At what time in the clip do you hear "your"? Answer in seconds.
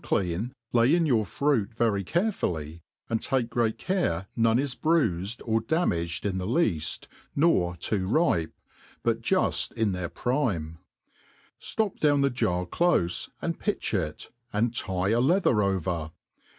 1.05-1.23